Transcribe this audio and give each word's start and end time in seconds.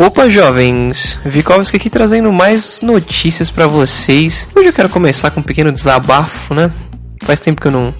Opa, 0.00 0.30
jovens! 0.30 1.18
Vikovski 1.26 1.76
aqui 1.76 1.90
trazendo 1.90 2.32
mais 2.32 2.80
notícias 2.80 3.50
para 3.50 3.66
vocês. 3.66 4.48
Hoje 4.56 4.68
eu 4.68 4.72
quero 4.72 4.88
começar 4.88 5.30
com 5.30 5.40
um 5.40 5.42
pequeno 5.42 5.70
desabafo, 5.70 6.54
né? 6.54 6.72
Faz 7.22 7.38
tempo 7.38 7.60
que 7.60 7.68
eu 7.68 7.70
não, 7.70 7.94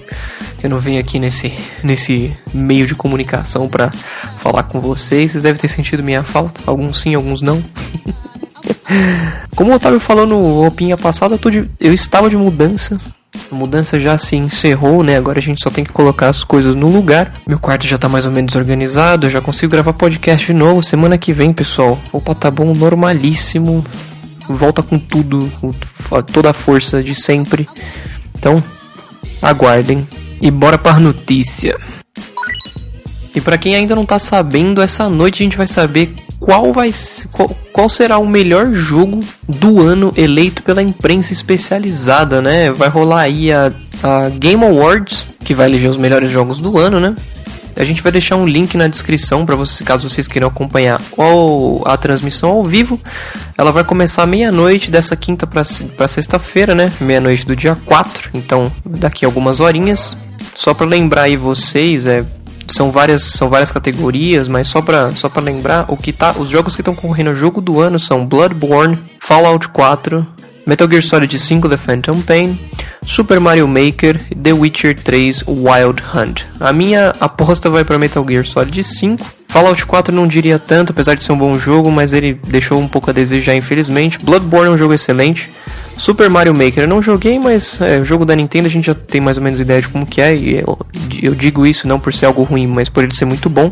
eu 0.63 0.67
não 0.71 0.79
venho 0.79 0.99
aqui 0.99 1.19
nesse, 1.19 1.53
nesse 1.83 2.35
meio 2.51 2.87
de 2.87 2.95
comunicação 2.95 3.69
para 3.69 3.91
falar 4.39 4.63
com 4.63 4.81
vocês. 4.81 5.31
Vocês 5.31 5.43
devem 5.43 5.61
ter 5.61 5.67
sentido 5.67 6.01
minha 6.01 6.23
falta. 6.23 6.63
Alguns 6.65 6.99
sim, 6.99 7.13
alguns 7.13 7.43
não. 7.43 7.63
Como 9.55 9.71
o 9.71 9.75
Otávio 9.75 9.99
falou 9.99 10.25
no 10.25 10.65
Opinha 10.65 10.97
passada, 10.97 11.39
eu, 11.39 11.67
eu 11.79 11.93
estava 11.93 12.31
de 12.31 12.35
mudança 12.35 12.99
a 13.51 13.55
mudança 13.55 13.99
já 13.99 14.17
se 14.17 14.35
encerrou, 14.37 15.03
né? 15.03 15.17
Agora 15.17 15.39
a 15.39 15.41
gente 15.41 15.61
só 15.61 15.69
tem 15.69 15.83
que 15.83 15.91
colocar 15.91 16.29
as 16.29 16.43
coisas 16.43 16.73
no 16.73 16.87
lugar. 16.87 17.33
Meu 17.45 17.59
quarto 17.59 17.85
já 17.85 17.97
tá 17.97 18.07
mais 18.07 18.25
ou 18.25 18.31
menos 18.31 18.55
organizado, 18.55 19.29
já 19.29 19.41
consigo 19.41 19.71
gravar 19.71 19.91
podcast 19.93 20.47
de 20.47 20.53
novo. 20.53 20.81
Semana 20.81 21.17
que 21.17 21.33
vem, 21.33 21.51
pessoal. 21.51 21.99
Opa, 22.13 22.33
tá 22.33 22.49
bom, 22.49 22.73
normalíssimo. 22.73 23.83
Volta 24.47 24.81
com 24.81 24.97
tudo, 24.97 25.51
com 25.59 25.73
toda 26.31 26.51
a 26.51 26.53
força 26.53 27.03
de 27.03 27.13
sempre. 27.13 27.67
Então, 28.37 28.63
aguardem. 29.41 30.07
E 30.41 30.49
bora 30.49 30.77
para 30.77 30.99
notícia. 30.99 31.77
E 33.35 33.41
para 33.41 33.57
quem 33.57 33.75
ainda 33.75 33.95
não 33.95 34.05
tá 34.05 34.17
sabendo, 34.17 34.81
essa 34.81 35.09
noite 35.09 35.41
a 35.41 35.43
gente 35.43 35.57
vai 35.57 35.67
saber 35.67 36.13
qual 36.41 36.73
vai 36.73 36.91
qual, 37.31 37.55
qual, 37.71 37.87
será 37.87 38.17
o 38.17 38.27
melhor 38.27 38.73
jogo 38.73 39.23
do 39.47 39.79
ano 39.79 40.11
eleito 40.17 40.63
pela 40.63 40.81
imprensa 40.81 41.31
especializada, 41.31 42.41
né? 42.41 42.71
Vai 42.71 42.89
rolar 42.89 43.21
aí 43.21 43.53
a, 43.53 43.71
a 44.01 44.29
Game 44.29 44.65
Awards, 44.65 45.27
que 45.45 45.53
vai 45.53 45.69
eleger 45.69 45.89
os 45.89 45.97
melhores 45.97 46.31
jogos 46.31 46.59
do 46.59 46.79
ano, 46.79 46.99
né? 46.99 47.15
A 47.75 47.85
gente 47.85 48.01
vai 48.01 48.11
deixar 48.11 48.35
um 48.35 48.45
link 48.45 48.75
na 48.75 48.87
descrição 48.87 49.45
para 49.45 49.55
vocês, 49.55 49.87
caso 49.87 50.09
vocês 50.09 50.27
queiram 50.27 50.47
acompanhar 50.47 50.99
ou 51.15 51.83
a 51.85 51.95
transmissão 51.95 52.49
ao 52.49 52.63
vivo. 52.63 52.99
Ela 53.55 53.71
vai 53.71 53.83
começar 53.83 54.25
meia-noite 54.25 54.89
dessa 54.89 55.15
quinta 55.15 55.47
para 55.47 56.07
sexta-feira, 56.07 56.73
né? 56.73 56.91
Meia-noite 56.99 57.45
do 57.45 57.55
dia 57.55 57.77
4. 57.85 58.31
Então, 58.33 58.71
daqui 58.83 59.25
a 59.25 59.27
algumas 59.27 59.59
horinhas. 59.59 60.17
Só 60.55 60.73
para 60.73 60.87
lembrar 60.87 61.23
aí 61.23 61.37
vocês, 61.37 62.05
é 62.07 62.25
são 62.73 62.91
várias, 62.91 63.21
são 63.21 63.49
várias 63.49 63.71
categorias, 63.71 64.47
mas 64.47 64.67
só 64.67 64.81
para 64.81 65.11
só 65.11 65.31
lembrar, 65.37 65.85
o 65.87 65.97
que 65.97 66.11
tá, 66.11 66.35
os 66.37 66.49
jogos 66.49 66.75
que 66.75 66.81
estão 66.81 66.95
concorrendo 66.95 67.29
ao 67.29 67.35
jogo 67.35 67.61
do 67.61 67.79
ano 67.79 67.99
são 67.99 68.25
Bloodborne, 68.25 68.97
Fallout 69.19 69.69
4, 69.69 70.25
Metal 70.65 70.87
Gear 70.89 71.03
Solid 71.03 71.39
5 71.39 71.69
The 71.69 71.77
Phantom 71.77 72.21
Pain, 72.21 72.59
Super 73.03 73.39
Mario 73.39 73.67
Maker 73.67 74.21
The 74.35 74.53
Witcher 74.53 74.95
3 74.95 75.43
Wild 75.47 76.03
Hunt. 76.13 76.43
A 76.59 76.71
minha 76.71 77.13
aposta 77.19 77.69
vai 77.69 77.83
para 77.83 77.97
Metal 77.97 78.25
Gear 78.27 78.45
Solid 78.45 78.83
5. 78.83 79.41
Fallout 79.47 79.85
4 79.85 80.15
não 80.15 80.27
diria 80.27 80.57
tanto, 80.57 80.91
apesar 80.91 81.15
de 81.15 81.23
ser 81.23 81.33
um 81.33 81.37
bom 81.37 81.57
jogo, 81.57 81.91
mas 81.91 82.13
ele 82.13 82.39
deixou 82.47 82.79
um 82.79 82.87
pouco 82.87 83.09
a 83.09 83.13
desejar, 83.13 83.55
infelizmente. 83.55 84.17
Bloodborne 84.19 84.67
é 84.67 84.71
um 84.71 84.77
jogo 84.77 84.93
excelente. 84.93 85.51
Super 85.97 86.29
Mario 86.29 86.53
Maker 86.53 86.83
eu 86.83 86.87
não 86.87 87.01
joguei, 87.01 87.37
mas 87.37 87.79
é, 87.81 87.99
o 87.99 88.03
jogo 88.03 88.25
da 88.25 88.35
Nintendo 88.35 88.67
a 88.67 88.71
gente 88.71 88.85
já 88.85 88.93
tem 88.93 89.21
mais 89.21 89.37
ou 89.37 89.43
menos 89.43 89.59
ideia 89.59 89.81
de 89.81 89.87
como 89.87 90.05
que 90.05 90.19
é, 90.19 90.35
e 90.35 90.55
eu, 90.55 90.79
eu, 91.21 91.35
digo 91.35 91.65
isso 91.65 91.87
não 91.87 91.99
por 91.99 92.13
ser 92.13 92.25
algo 92.25 92.43
ruim, 92.43 92.65
mas 92.67 92.89
por 92.89 93.03
ele 93.03 93.13
ser 93.13 93.25
muito 93.25 93.49
bom. 93.49 93.71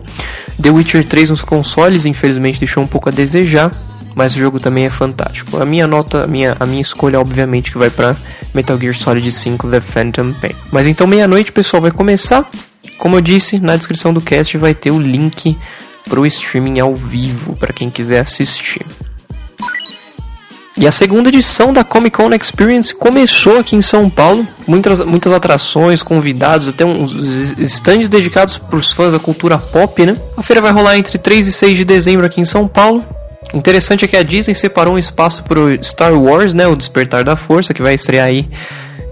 The 0.61 0.69
Witcher 0.69 1.05
3 1.07 1.31
nos 1.31 1.41
consoles, 1.41 2.05
infelizmente, 2.05 2.59
deixou 2.59 2.83
um 2.83 2.87
pouco 2.87 3.09
a 3.09 3.11
desejar, 3.11 3.71
mas 4.15 4.35
o 4.35 4.37
jogo 4.37 4.59
também 4.59 4.85
é 4.85 4.89
fantástico. 4.89 5.61
A 5.61 5.65
minha 5.65 5.87
nota, 5.87 6.23
a 6.23 6.27
minha, 6.27 6.55
a 6.59 6.65
minha 6.65 6.81
escolha, 6.81 7.19
obviamente, 7.19 7.71
que 7.71 7.77
vai 7.77 7.89
para 7.89 8.15
Metal 8.53 8.77
Gear 8.79 8.93
Solid 8.93 9.31
5 9.31 9.69
The 9.69 9.81
Phantom 9.81 10.33
Pain. 10.33 10.55
Mas 10.71 10.87
então, 10.87 11.07
meia-noite, 11.07 11.51
pessoal, 11.51 11.81
vai 11.81 11.91
começar. 11.91 12.49
Como 12.97 13.15
eu 13.15 13.21
disse, 13.21 13.59
na 13.59 13.75
descrição 13.75 14.13
do 14.13 14.21
cast 14.21 14.57
vai 14.57 14.73
ter 14.75 14.91
o 14.91 14.99
link 14.99 15.57
pro 16.09 16.25
streaming 16.25 16.79
ao 16.79 16.93
vivo 16.93 17.55
para 17.55 17.71
quem 17.71 17.89
quiser 17.89 18.19
assistir. 18.19 18.85
E 20.79 20.87
a 20.87 20.93
segunda 20.93 21.27
edição 21.27 21.73
da 21.73 21.83
Comic 21.83 22.15
Con 22.15 22.33
Experience 22.33 22.95
começou 22.95 23.59
aqui 23.59 23.75
em 23.75 23.81
São 23.81 24.09
Paulo. 24.09 24.47
Muitas, 24.65 25.01
muitas 25.01 25.33
atrações, 25.33 26.01
convidados, 26.01 26.69
até 26.69 26.85
uns 26.85 27.11
stands 27.59 28.07
dedicados 28.07 28.57
para 28.57 28.77
os 28.77 28.89
fãs 28.89 29.11
da 29.11 29.19
cultura 29.19 29.57
pop, 29.57 30.05
né? 30.05 30.15
A 30.37 30.41
feira 30.41 30.61
vai 30.61 30.71
rolar 30.71 30.97
entre 30.97 31.17
3 31.17 31.47
e 31.47 31.51
6 31.51 31.77
de 31.79 31.83
dezembro 31.83 32.25
aqui 32.25 32.39
em 32.39 32.45
São 32.45 32.65
Paulo. 32.65 33.03
Interessante 33.53 34.05
é 34.05 34.07
que 34.07 34.15
a 34.15 34.23
Disney 34.23 34.55
separou 34.55 34.93
um 34.93 34.97
espaço 34.97 35.43
para 35.43 35.59
o 35.59 35.83
Star 35.83 36.13
Wars, 36.13 36.53
né? 36.53 36.65
O 36.65 36.77
Despertar 36.77 37.25
da 37.25 37.35
Força, 37.35 37.73
que 37.73 37.81
vai 37.81 37.95
estrear 37.95 38.27
aí 38.27 38.49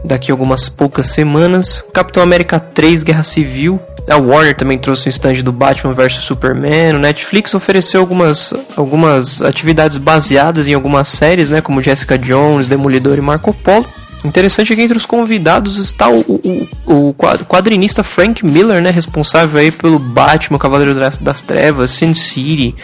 daqui 0.05 0.31
a 0.31 0.33
algumas 0.33 0.69
poucas 0.69 1.07
semanas. 1.07 1.83
Capitão 1.93 2.23
América 2.23 2.61
3 2.61 3.03
Guerra 3.03 3.23
Civil 3.23 3.81
a 4.07 4.17
Warner 4.17 4.55
também 4.55 4.77
trouxe 4.77 5.07
um 5.07 5.09
stand 5.09 5.43
do 5.43 5.51
Batman 5.51 5.93
vs 5.93 6.23
Superman. 6.23 6.95
O 6.95 6.99
Netflix 6.99 7.53
ofereceu 7.53 7.99
algumas, 7.99 8.53
algumas 8.75 9.41
atividades 9.41 9.97
baseadas 9.97 10.67
em 10.67 10.73
algumas 10.73 11.07
séries, 11.07 11.49
né, 11.49 11.61
como 11.61 11.81
Jessica 11.81 12.17
Jones, 12.17 12.67
Demolidor 12.67 13.17
e 13.17 13.21
Marco 13.21 13.53
Polo. 13.53 13.85
Interessante 14.23 14.75
que 14.75 14.81
entre 14.81 14.97
os 14.97 15.05
convidados 15.05 15.77
está 15.77 16.09
o, 16.09 16.19
o, 16.21 16.67
o 16.85 17.13
quadrinista 17.13 18.03
Frank 18.03 18.43
Miller, 18.45 18.81
né, 18.81 18.89
responsável 18.89 19.59
aí 19.59 19.71
pelo 19.71 19.99
Batman, 19.99 20.57
Cavaleiro 20.57 20.95
das 21.21 21.41
Trevas, 21.41 21.91
Sin 21.91 22.13
City, 22.13 22.75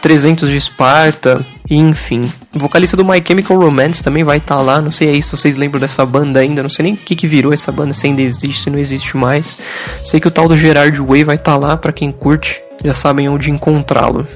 300 0.00 0.48
de 0.48 0.56
Esparta, 0.56 1.44
enfim. 1.68 2.22
O 2.54 2.58
vocalista 2.58 2.96
do 2.96 3.04
My 3.04 3.22
Chemical 3.26 3.58
Romance 3.58 4.02
também 4.02 4.22
vai 4.22 4.38
estar 4.38 4.56
tá 4.56 4.62
lá, 4.62 4.80
não 4.80 4.92
sei 4.92 5.10
aí 5.10 5.22
se 5.22 5.30
vocês 5.32 5.56
lembram 5.56 5.80
dessa 5.80 6.06
banda 6.06 6.40
ainda, 6.40 6.62
não 6.62 6.70
sei 6.70 6.84
nem 6.84 6.94
o 6.94 6.96
que, 6.96 7.16
que 7.16 7.26
virou 7.26 7.52
essa 7.52 7.72
banda, 7.72 7.92
se 7.92 8.06
ainda 8.06 8.22
existe, 8.22 8.64
se 8.64 8.70
não 8.70 8.78
existe 8.78 9.16
mais. 9.16 9.58
Sei 10.04 10.20
que 10.20 10.28
o 10.28 10.30
tal 10.30 10.48
do 10.48 10.56
Gerard 10.56 10.98
Way 11.00 11.24
vai 11.24 11.36
estar 11.36 11.52
tá 11.52 11.58
lá, 11.58 11.76
para 11.76 11.92
quem 11.92 12.12
curte, 12.12 12.62
já 12.84 12.94
sabem 12.94 13.28
onde 13.28 13.50
encontrá-lo. 13.50 14.26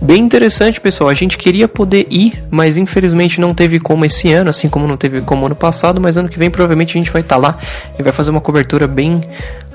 Bem 0.00 0.22
interessante, 0.22 0.80
pessoal. 0.80 1.10
A 1.10 1.14
gente 1.14 1.36
queria 1.36 1.66
poder 1.66 2.06
ir, 2.10 2.44
mas 2.50 2.76
infelizmente 2.76 3.40
não 3.40 3.52
teve 3.52 3.80
como 3.80 4.04
esse 4.04 4.32
ano, 4.32 4.50
assim 4.50 4.68
como 4.68 4.86
não 4.86 4.96
teve 4.96 5.20
como 5.20 5.46
ano 5.46 5.56
passado. 5.56 6.00
Mas 6.00 6.16
ano 6.16 6.28
que 6.28 6.38
vem 6.38 6.50
provavelmente 6.50 6.96
a 6.96 7.00
gente 7.00 7.10
vai 7.10 7.22
estar 7.22 7.36
tá 7.36 7.40
lá 7.40 7.58
e 7.98 8.02
vai 8.02 8.12
fazer 8.12 8.30
uma 8.30 8.40
cobertura 8.40 8.86
bem 8.86 9.22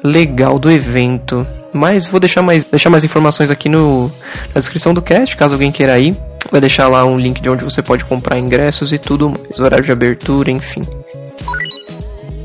legal 0.03 0.57
do 0.57 0.72
evento. 0.72 1.45
Mas 1.73 2.07
vou 2.07 2.19
deixar 2.19 2.41
mais, 2.41 2.63
deixar 2.63 2.89
mais 2.89 3.03
informações 3.03 3.50
aqui 3.51 3.67
no, 3.67 4.12
na 4.53 4.59
descrição 4.59 4.94
do 4.94 5.01
cast, 5.01 5.35
caso 5.35 5.56
alguém 5.56 5.72
queira 5.72 6.00
ir. 6.00 6.16
Vai 6.51 6.62
deixar 6.62 6.88
lá 6.88 7.06
um 7.06 7.17
link 7.17 7.41
de 7.41 7.50
onde 7.50 7.63
você 7.63 7.81
pode 7.81 8.06
comprar 8.06 8.38
ingressos 8.38 8.94
e 8.94 8.97
tudo 8.97 9.29
mais, 9.29 9.59
horário 9.59 9.83
de 9.83 9.91
abertura, 9.91 10.51
enfim. 10.51 10.81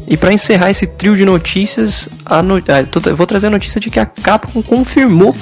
E 0.09 0.17
para 0.17 0.33
encerrar 0.33 0.71
esse 0.71 0.87
trio 0.87 1.15
de 1.15 1.25
notícias, 1.25 2.09
no... 2.43 2.57
ah, 2.57 3.15
vou 3.15 3.27
trazer 3.27 3.49
a 3.49 3.51
notícia 3.51 3.79
de 3.79 3.91
que 3.91 4.01
a 4.01 4.07
Capcom 4.07 4.63
confirmou 4.63 5.37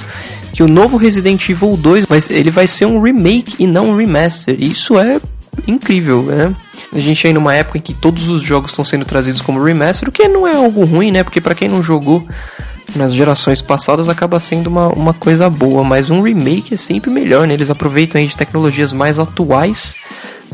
que 0.51 0.61
o 0.61 0.67
novo 0.67 0.97
Resident 0.97 1.47
Evil 1.49 1.77
2 1.77 2.05
vai, 2.05 2.19
ele 2.29 2.51
vai 2.51 2.67
ser 2.67 2.85
um 2.85 3.01
remake 3.01 3.55
e 3.59 3.65
não 3.65 3.91
um 3.91 3.97
remaster. 3.97 4.57
Isso 4.59 4.99
é 4.99 5.21
incrível, 5.65 6.23
né? 6.23 6.53
A 6.91 6.99
gente 6.99 7.25
aí 7.25 7.33
numa 7.33 7.53
época 7.53 7.77
em 7.77 7.81
que 7.81 7.93
todos 7.93 8.27
os 8.27 8.41
jogos 8.41 8.71
estão 8.71 8.83
sendo 8.83 9.05
trazidos 9.05 9.41
como 9.41 9.63
remaster, 9.63 10.09
o 10.09 10.11
que 10.11 10.27
não 10.27 10.45
é 10.45 10.55
algo 10.55 10.83
ruim, 10.83 11.11
né? 11.11 11.23
Porque 11.23 11.39
para 11.39 11.55
quem 11.55 11.69
não 11.69 11.81
jogou 11.81 12.27
nas 12.95 13.13
gerações 13.13 13.61
passadas 13.61 14.09
acaba 14.09 14.39
sendo 14.39 14.67
uma, 14.67 14.87
uma 14.89 15.13
coisa 15.13 15.49
boa, 15.49 15.83
mas 15.83 16.09
um 16.09 16.21
remake 16.21 16.73
é 16.73 16.77
sempre 16.77 17.09
melhor, 17.09 17.47
né? 17.47 17.53
Eles 17.53 17.69
aproveitam 17.69 18.19
aí 18.19 18.27
de 18.27 18.35
tecnologias 18.35 18.91
mais 18.91 19.17
atuais 19.17 19.95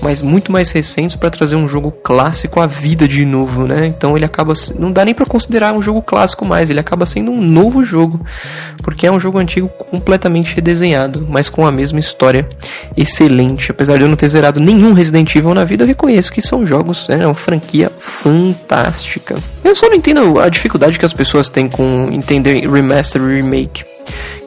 mas 0.04 0.20
muito 0.20 0.52
mais 0.52 0.70
recentes 0.72 1.16
para 1.16 1.30
trazer 1.30 1.56
um 1.56 1.68
jogo 1.68 1.90
clássico 1.92 2.60
à 2.60 2.68
vida 2.68 3.08
de 3.08 3.26
novo, 3.26 3.66
né? 3.66 3.88
Então 3.88 4.18
ele 4.18 4.26
acaba 4.26 4.54
não 4.78 4.92
dá 4.92 5.06
nem 5.06 5.14
para 5.14 5.26
considerar 5.26 5.74
um 5.74 5.82
jogo 5.82 6.02
clássico 6.02 6.46
mais, 6.46 6.70
ele 6.70 6.80
acaba 6.80 7.06
sendo 7.06 7.32
um 7.32 7.42
novo 7.42 7.82
jogo, 7.82 8.20
porque 8.84 9.08
é 9.08 9.12
um 9.12 9.20
jogo 9.20 9.40
antigo 9.40 9.70
completamente 9.70 10.54
redesenhado, 10.54 11.26
mas 11.30 11.48
com 11.48 11.66
a 11.66 11.72
mesma 11.72 12.00
história 12.00 12.48
excelente. 12.98 13.72
Apesar 13.72 13.98
de 13.98 14.04
eu 14.04 14.10
não 14.10 14.18
ter 14.18 14.28
zerado 14.28 14.60
nenhum 14.60 14.92
Resident 14.92 15.34
Evil 15.34 15.54
na 15.54 15.64
vida, 15.64 15.84
eu 15.84 15.88
reconheço 15.88 16.34
que 16.34 16.42
são 16.42 16.66
jogos, 16.66 17.10
é 17.10 17.16
né, 17.16 17.26
uma 17.26 17.34
franquia 17.34 17.90
fantástica. 17.98 19.36
Eu 19.64 19.76
só 19.76 19.88
não 19.88 19.96
entendo 19.96 20.40
a 20.40 20.50
dificuldade 20.50 21.00
que 21.00 21.06
as 21.06 21.14
pessoas 21.14 21.50
têm 21.50 21.70
com 21.70 22.10
entender 22.12 22.70
remaster 22.70 23.22
e 23.22 23.36
remake. 23.36 23.86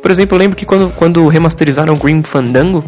Por 0.02 0.10
exemplo, 0.10 0.36
eu 0.36 0.38
lembro 0.38 0.56
que 0.56 0.66
quando, 0.66 0.92
quando 0.94 1.26
remasterizaram 1.26 1.94
Grim 1.94 2.22
Fandango, 2.22 2.84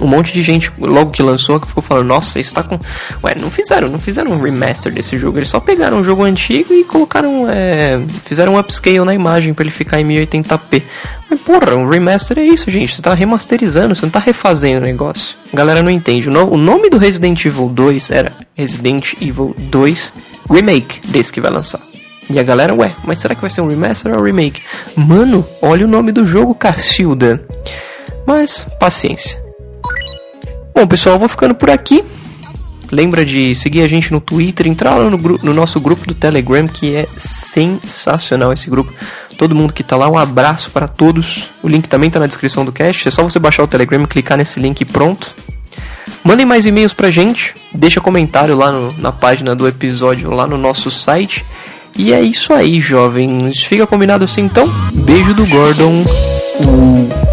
um 0.00 0.06
monte 0.06 0.32
de 0.32 0.42
gente, 0.42 0.72
logo 0.78 1.10
que 1.10 1.22
lançou, 1.22 1.60
ficou 1.60 1.82
falando, 1.82 2.06
nossa, 2.06 2.38
isso 2.38 2.54
tá 2.54 2.62
com. 2.62 2.78
Ué, 3.22 3.34
não 3.40 3.50
fizeram, 3.50 3.88
não 3.88 3.98
fizeram 3.98 4.32
um 4.32 4.40
remaster 4.40 4.92
desse 4.92 5.16
jogo, 5.16 5.38
eles 5.38 5.48
só 5.48 5.60
pegaram 5.60 5.98
um 5.98 6.04
jogo 6.04 6.22
antigo 6.22 6.72
e 6.74 6.84
colocaram. 6.84 7.48
É... 7.48 8.00
Fizeram 8.22 8.54
um 8.54 8.58
upscale 8.58 9.04
na 9.04 9.14
imagem 9.14 9.54
para 9.54 9.64
ele 9.64 9.70
ficar 9.70 10.00
em 10.00 10.06
1080p. 10.06 10.82
Mas 11.30 11.40
porra, 11.40 11.74
um 11.74 11.88
remaster 11.88 12.38
é 12.38 12.44
isso, 12.44 12.70
gente. 12.70 12.94
Você 12.94 13.02
tá 13.02 13.14
remasterizando, 13.14 13.94
você 13.94 14.06
não 14.06 14.10
tá 14.10 14.20
refazendo 14.20 14.82
o 14.82 14.88
negócio. 14.88 15.36
A 15.52 15.56
galera 15.56 15.82
não 15.82 15.90
entende. 15.90 16.28
O 16.28 16.56
nome 16.56 16.88
do 16.88 16.98
Resident 16.98 17.44
Evil 17.44 17.68
2 17.68 18.10
era 18.10 18.32
Resident 18.54 19.14
Evil 19.20 19.54
2 19.58 20.12
Remake, 20.50 21.00
desse 21.08 21.32
que 21.32 21.40
vai 21.40 21.50
lançar. 21.50 21.80
E 22.28 22.38
a 22.40 22.42
galera, 22.42 22.74
ué, 22.74 22.92
mas 23.04 23.20
será 23.20 23.34
que 23.34 23.40
vai 23.40 23.50
ser 23.50 23.60
um 23.60 23.68
remaster 23.68 24.12
ou 24.12 24.20
um 24.20 24.24
remake? 24.24 24.60
Mano, 24.96 25.46
olha 25.62 25.86
o 25.86 25.88
nome 25.88 26.10
do 26.10 26.24
jogo, 26.24 26.54
Cacilda. 26.54 27.44
Mas, 28.26 28.66
paciência. 28.80 29.45
Bom, 30.76 30.86
pessoal, 30.86 31.18
vou 31.18 31.26
ficando 31.26 31.54
por 31.54 31.70
aqui. 31.70 32.04
Lembra 32.92 33.24
de 33.24 33.54
seguir 33.54 33.80
a 33.80 33.88
gente 33.88 34.12
no 34.12 34.20
Twitter, 34.20 34.66
entrar 34.66 34.94
no, 34.98 35.16
no, 35.16 35.54
nosso 35.54 35.80
grupo 35.80 36.06
do 36.06 36.12
Telegram, 36.12 36.68
que 36.68 36.94
é 36.94 37.08
sensacional 37.16 38.52
esse 38.52 38.68
grupo. 38.68 38.92
todo 39.38 39.54
mundo 39.54 39.72
que 39.72 39.82
tá 39.82 39.96
lá, 39.96 40.06
um 40.06 40.18
abraço 40.18 40.70
para 40.70 40.86
todos. 40.86 41.48
O 41.62 41.68
link 41.68 41.88
também 41.88 42.10
tá 42.10 42.20
na 42.20 42.26
descrição 42.26 42.62
do 42.62 42.72
cast, 42.72 43.08
é 43.08 43.10
só 43.10 43.22
você 43.22 43.38
baixar 43.38 43.62
o 43.62 43.66
Telegram 43.66 44.04
clicar 44.04 44.36
nesse 44.36 44.60
link 44.60 44.82
e 44.82 44.84
pronto. 44.84 45.34
Mandem 46.22 46.44
mais 46.44 46.66
e-mails 46.66 46.92
pra 46.92 47.10
gente, 47.10 47.54
deixa 47.72 47.98
comentário 47.98 48.54
lá 48.54 48.70
no, 48.70 48.92
na 48.98 49.10
página 49.10 49.54
do 49.54 49.66
episódio, 49.66 50.30
lá 50.30 50.46
no 50.46 50.58
nosso 50.58 50.90
site. 50.90 51.42
E 51.96 52.12
é 52.12 52.20
isso 52.20 52.52
aí, 52.52 52.82
jovens. 52.82 53.62
Fica 53.62 53.86
combinado 53.86 54.24
assim 54.24 54.42
então? 54.42 54.70
Beijo 54.92 55.32
do 55.32 55.46
Gordon. 55.46 56.04
Uh. 56.60 57.25